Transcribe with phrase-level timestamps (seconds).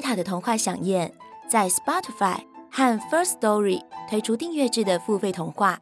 [0.00, 1.12] 安妮塔的童话饗宴
[1.46, 2.38] 在 Spotify
[2.72, 5.78] 和 First Story 推出订阅制的付费童话，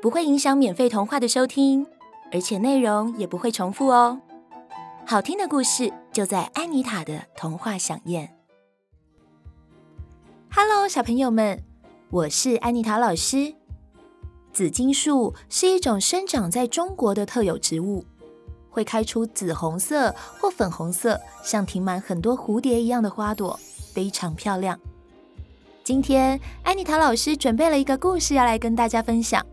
[0.00, 1.86] 不会影响免费童话的收听，
[2.32, 4.18] 而且内容也不会重复哦。
[5.04, 8.34] 好听的故事就在安妮塔的童话饗宴。
[10.50, 11.62] Hello，小朋友们，
[12.08, 13.54] 我是安妮塔老师。
[14.54, 18.06] 紫金树是一种生长在中国的特有植物，
[18.74, 23.58] 会开出紫红色或粉红色，像停满很多蝴蝶一样的花朵，
[23.92, 24.76] 非常漂亮。
[25.84, 29.46] 今天安妮塔老师准备了一个故事要来跟大家分享，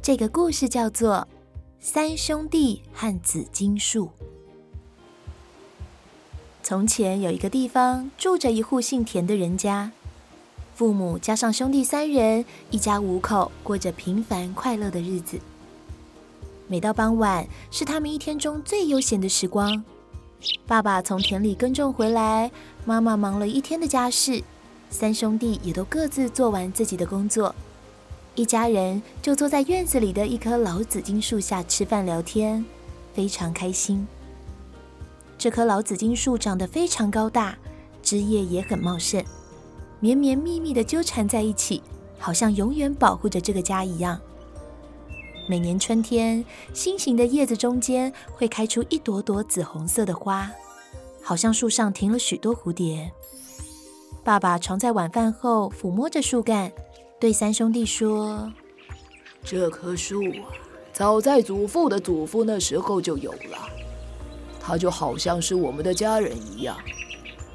[0.00, 1.16] 这个故事叫做
[1.80, 4.06] 《三兄弟和紫金树》。
[6.62, 9.90] 从前有一个地方住着一户姓田的人家，
[10.76, 15.40] 父母加上兄弟三人，一家五口过着平凡快乐的日子。
[16.74, 19.84] 每到傍晚，是他们一天中最悠闲的时光。
[20.66, 22.50] 爸爸从田里耕种回来，
[22.84, 24.42] 妈妈忙了一天的家事，
[24.90, 27.54] 三兄弟也都各自做完自己的工作，
[28.34, 32.64] 一家人就坐在院子里的一棵老紫金树下吃饭聊天，
[33.14, 34.04] 非常开心。
[35.38, 37.56] 这棵老紫金树长得非常高大，
[38.02, 39.24] 枝叶也很茂盛，
[40.00, 41.80] 绵绵密密地纠缠在一起，
[42.18, 44.20] 好像永远保护着这个家一样。
[45.46, 46.42] 每年春天，
[46.72, 50.50] 心形的叶子中间会开出一朵朵紫红色的花，
[51.22, 53.10] 好像树上停了许多蝴蝶。
[54.22, 56.72] 爸爸常在晚饭后抚摸着树干，
[57.20, 58.50] 对三兄弟说
[59.44, 60.48] ：“这棵树啊，
[60.94, 63.68] 早在祖父的祖父那时候就有了。”
[64.58, 66.74] 它就好像是我们的家人一样，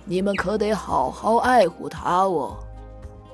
[0.05, 2.55] 你们可得好好爱护它哦。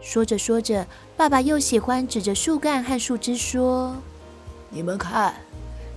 [0.02, 0.88] 说着说着，
[1.18, 3.94] 爸爸又喜欢指着树干和树枝说
[4.76, 5.34] ：“你们看，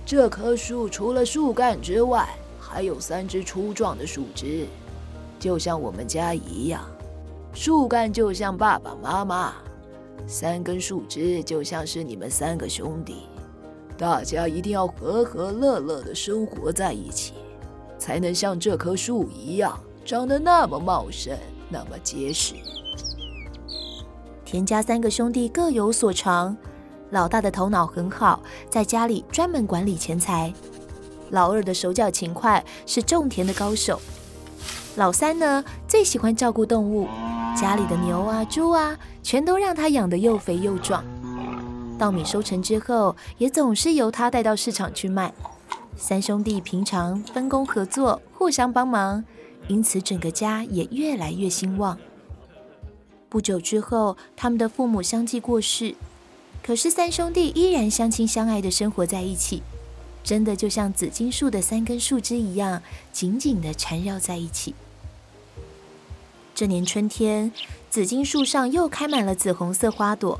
[0.05, 4.65] 这棵树除了树干之外，还有三只粗壮的树枝，
[5.37, 6.89] 就像我们家一样。
[7.53, 9.53] 树干就像爸爸妈妈，
[10.25, 13.23] 三根树枝就像是你们三个兄弟。
[13.97, 17.33] 大家一定要和和乐乐地生活在一起。”
[17.99, 21.37] 才能像这棵树一样长得那么茂盛，
[21.67, 22.55] 那么结实。
[24.45, 26.55] 田家三个兄弟各有所长，
[27.11, 30.53] 老大的头脑很好，在家里专门管理钱财；
[31.31, 33.97] 老二的手脚勤快，是种田的高手；
[34.95, 37.07] 老三呢，最喜欢照顾动物，
[37.59, 41.03] 家里的牛啊、猪啊，全都让他养得又肥又壮。
[41.97, 45.33] 稻米收成之后，也总是由他带到市场去卖。
[45.97, 49.23] 三兄弟平常分工合作，互相帮忙，
[49.67, 51.97] 因此整个家也越来越兴旺。
[53.27, 55.93] 不久之后，他们的父母相继过世，
[56.61, 59.63] 可是三兄弟依然相亲相爱地生活在一起，
[60.23, 62.81] 真的就像紫金树的三根树枝一样，
[63.11, 64.75] 紧紧地缠绕在一起。
[66.53, 67.51] 这年春天，
[67.89, 70.39] 紫金树上又开满了紫红色花朵，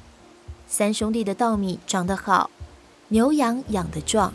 [0.68, 2.52] 三兄弟的稻米长得好，
[3.08, 4.34] 牛羊养得壮。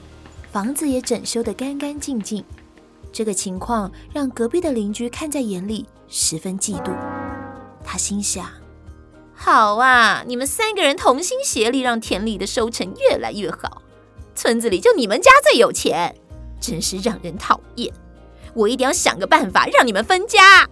[0.50, 2.44] 房子也整修得干干净净，
[3.12, 6.92] 这个情况让隔壁的邻居看在眼里，十分嫉妒。
[7.84, 8.48] 他心想：
[9.36, 13.82] 好啊，你们三个人同心协力，让田里的收成越来越好，
[14.34, 16.14] 村子里就你们家最有钱，
[16.60, 17.92] 真是让人讨厌。
[18.54, 20.68] 我一定要想个办法让你们分家。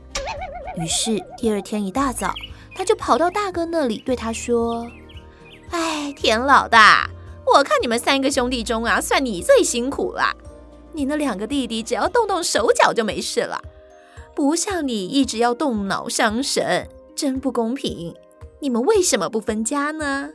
[0.79, 2.33] 于是第二天一大早，
[2.75, 4.87] 他就跑到大哥那里，对他说
[5.71, 7.11] ：“哎，田老大。”
[7.55, 10.35] 我看你们三个兄弟中啊，算你最辛苦了。
[10.93, 13.61] 你那两个弟弟只要动动手脚就没事了，
[14.35, 18.15] 不像你一直要动脑伤神，真不公平。
[18.63, 20.31] 你们为什么不分家呢？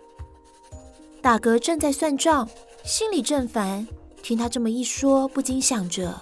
[1.21, 2.49] 大哥正在算账，
[2.83, 3.87] 心里正烦，
[4.21, 6.13] 听他这么一说，不禁想着：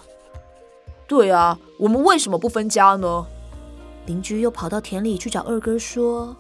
[1.08, 3.26] 对啊，我们为什么不分家呢？
[4.06, 6.38] 邻居又跑到田里去找二哥说：“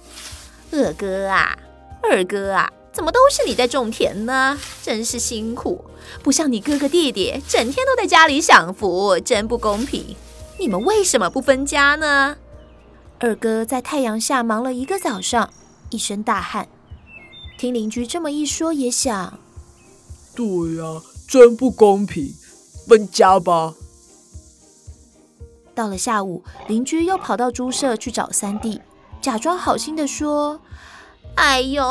[0.71, 1.57] 二哥啊，
[2.03, 4.59] 二哥啊。”怎么都是你在种田呢？
[4.83, 5.83] 真是辛苦，
[6.21, 10.15] 不像你哥哥弟弟，整天都在家里享福，真不公平。
[10.59, 12.37] 你们为什么不分家呢？
[13.19, 15.49] 二哥在太阳下忙了一个早上，
[15.89, 16.67] 一身大汗。
[17.57, 19.39] 听邻居这么一说，也想，
[20.35, 20.45] 对
[20.75, 22.33] 呀，真不公平，
[22.87, 23.73] 分家吧。
[25.73, 28.81] 到了下午，邻居又跑到猪舍去找三弟，
[29.21, 30.59] 假装好心的说
[31.35, 31.83] ：“哎呦，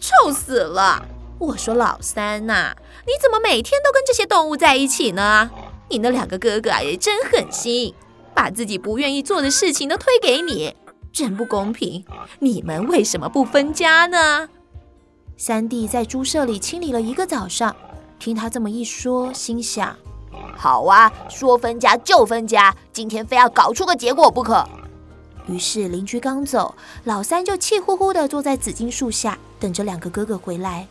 [0.00, 1.06] 臭死了！
[1.38, 2.76] 我说老三呐、啊，
[3.06, 5.50] 你怎么每天都跟这些动物在一起呢？
[5.90, 7.94] 你那两个哥哥啊，也真狠心，
[8.34, 10.74] 把自己不愿意做的事情都推给你，
[11.12, 12.04] 真不公平！
[12.38, 14.48] 你们为什么不分家呢？”
[15.36, 17.74] 三弟在猪舍里清理了一个早上，
[18.18, 19.96] 听他这么一说，心想。
[20.56, 24.64] 好啊，说分家就分家，今天非要搞出个结果不可。
[25.48, 26.74] 于是邻居刚走，
[27.04, 30.86] 老三就气呼呼地坐在紫荆树下，等着两个哥哥回来。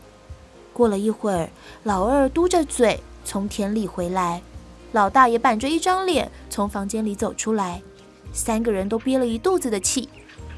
[0.74, 1.50] 过了一会儿，
[1.84, 4.42] 老二嘟着嘴从田里回来，
[4.92, 7.82] 老大爷板着一张脸从房间里走出来，
[8.34, 10.10] 三个人都憋了一肚子的气。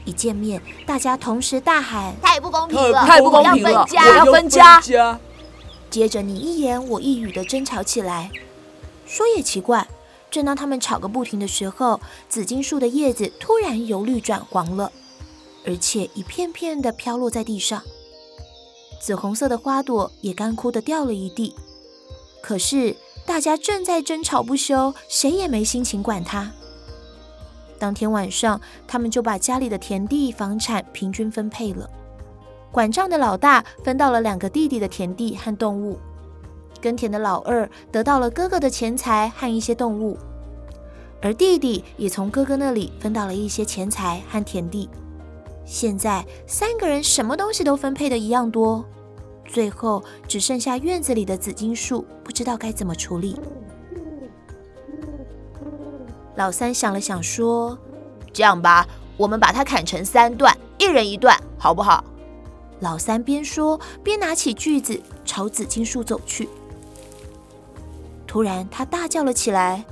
[0.05, 3.05] 一见面，大家同时大喊：“太不公平了！
[3.05, 3.69] 太不公平了！
[3.69, 4.03] 我要分家！
[4.05, 4.81] 我要分家！”
[5.89, 8.29] 接着你一言我一语的争吵起来。
[9.05, 9.87] 说也奇怪，
[10.29, 14.91] 正当他们吵个不停的时候，紫荆树的叶子突然由绿转黄了，
[15.65, 17.81] 而且一片片的飘落在地上。
[18.99, 21.55] 紫红色的花朵也干枯的掉了一地。
[22.41, 26.51] 可是大家正在争吵不休，谁也没心情管他。
[27.79, 31.89] 当天晚上，他们就把家里的田地、房产平均分配了。
[32.71, 35.99] 管账的老大分到了两个弟弟的田地和动物。
[36.81, 40.17] 耕田的老二得到了哥哥的钱财和一些动物，
[41.21, 44.89] 而弟弟也从哥哥那里分到了一些钱财和田地。
[45.65, 48.83] 现在三个人什么东西都分配的一样多，
[49.45, 53.39] 最后只剩下院子里的紫金树，不知道该怎么处理。
[56.35, 57.77] 老三想了想说
[58.33, 58.87] ：“这样吧，
[59.17, 62.03] 我们把它砍成三段，一人一段，好不好？”
[62.81, 66.49] 老三边说边拿起锯子朝紫金树走去。
[68.25, 69.85] 突然，他大叫了起来：“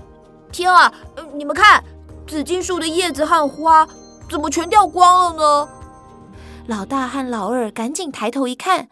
[0.51, 0.91] 天啊！
[1.35, 1.83] 你们看，
[2.27, 3.87] 紫金树的叶子和花
[4.27, 5.69] 怎么全掉光了呢？”
[6.65, 8.89] 老大和老二赶紧抬头一看，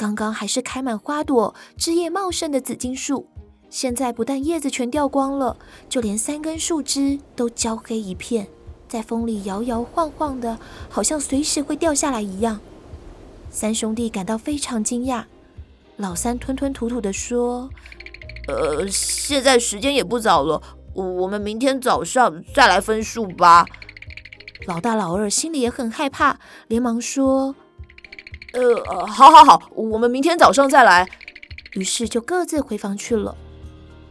[0.00, 3.28] 刚刚还是开满花朵、枝叶茂盛的紫荆树，
[3.68, 5.54] 现在不但叶子全掉光了，
[5.90, 8.48] 就连三根树枝都焦黑一片，
[8.88, 10.58] 在风里摇摇晃晃的，
[10.88, 12.58] 好像随时会掉下来一样。
[13.50, 15.24] 三兄弟感到非常惊讶。
[15.98, 17.68] 老三吞吞吐吐地说。
[18.48, 20.62] 呃，现在时间也不早了，
[20.94, 23.66] 我们明天早上再来分树吧。
[24.66, 26.38] 老大、老二心里也很害怕，
[26.68, 27.54] 连忙说
[28.52, 31.08] ：“呃，好好好，我们明天早上再来。”
[31.74, 33.36] 于是就各自回房去了。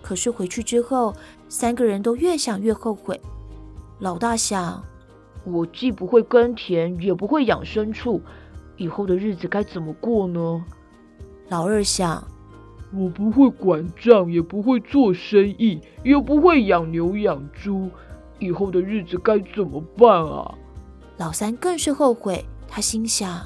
[0.01, 1.13] 可是回去之后，
[1.49, 3.19] 三个人都越想越后悔。
[3.99, 4.81] 老大想
[5.43, 8.21] ：“我既不会耕田，也不会养牲畜，
[8.77, 10.63] 以后的日子该怎么过呢？”
[11.49, 12.25] 老二想。
[12.91, 17.87] 我不会管账，也不会做生意，也不会养牛养猪，
[18.39, 20.55] 以后的日子该怎么办啊？
[21.17, 23.45] 老三更是后悔，他心想：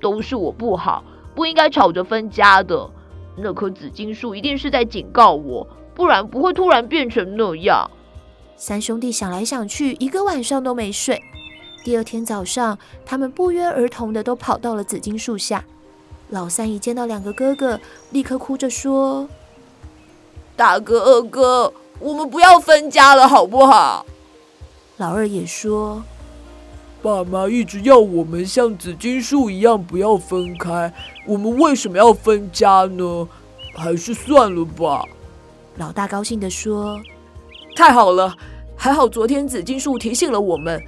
[0.00, 1.04] 都是我不好，
[1.34, 2.88] 不应该吵着分家的。
[3.36, 7.90] 那棵紫金树一定是在警告我，不然不会突然变成那样。
[8.56, 11.22] 三兄弟想来想去，一个晚上都没睡。
[11.82, 15.64] 第二天早上，他们不约而同的都跑到了紫金树下。
[16.28, 17.80] 老三一见到两个哥哥，
[18.10, 19.26] 立刻哭着说
[20.54, 24.04] ：“大哥、二哥，我们不要分家了，好不好？”
[24.98, 26.02] 老二也说
[27.02, 30.92] ：“爸妈一直要我们像紫金树一样不要分开，
[31.26, 33.26] 我们为什么要分家呢？
[33.74, 35.04] 还是算了吧。”
[35.76, 37.00] 老大高兴地说
[37.74, 38.36] ：“太好了，
[38.76, 40.82] 还好昨天紫金树提醒了我们，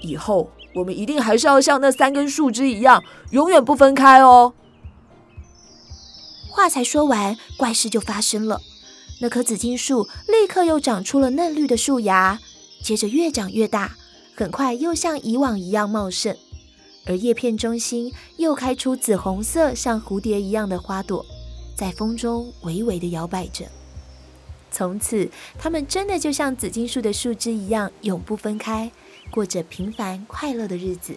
[0.00, 4.52] 以后我们一定还是要像那三根树枝一样，永远不分开哦。”
[6.50, 8.60] 话才说完，怪事就发生了。
[9.20, 12.38] 那棵紫金树立刻又长出了嫩绿的树芽，
[12.82, 13.96] 接着越长越大，
[14.34, 16.36] 很快又像以往一样茂盛。
[17.06, 21.24] 而叶片中心又开出紫红色像蝴蝶一样的花朵，
[21.76, 23.66] 在风中微微地摇摆着。
[24.70, 28.90] 从此，它们真的就像紫荆树的树枝一样，永不分开，
[29.30, 31.14] 过着平凡快乐的日子。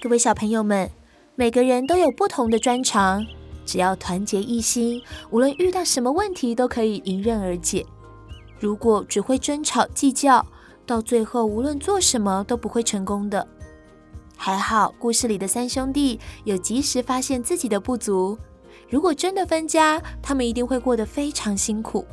[0.00, 0.90] 各位小朋友们。
[1.38, 3.22] 每个人都有不同的专长，
[3.66, 7.84] 只要团结一心，无论遇到什么问题都可以迎刃而解。
[8.58, 10.46] 如果只会争吵计较，
[10.86, 13.46] 到最后无论做什么都不会成功的。
[14.36, 18.38] 还好，故事里的三兄弟有及时发现自己的不足。
[18.88, 22.06] 如果真的分家，他们一定会过得非常辛苦。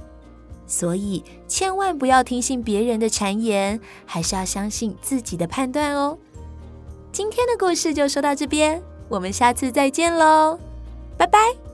[0.66, 6.18] 所以，千万不要听信别人的谗言，还是要相信自己的判断哦。
[7.12, 8.82] 今天的故事就说到这边。
[9.10, 10.58] 我们下次再见喽，
[11.18, 11.73] 拜拜。